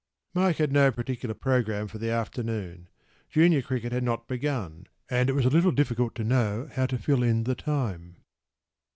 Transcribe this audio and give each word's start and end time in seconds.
”Mike 0.33 0.55
had 0.55 0.71
no 0.71 0.91
particular 0.91 1.35
programme 1.35 1.87
for 1.87 1.99
the 1.99 2.09
afternoon. 2.09 2.89
Junior 3.29 3.61
cricket 3.61 3.91
had 3.91 4.01
not 4.01 4.27
begun, 4.27 4.87
and 5.11 5.29
it 5.29 5.33
was 5.33 5.45
a 5.45 5.49
little 5.51 5.69
difficult 5.71 6.15
to 6.15 6.23
know 6.23 6.67
how 6.73 6.87
to 6.87 6.97
fill 6.97 7.21
in 7.21 7.43
the 7.43 7.53
time. 7.53 8.15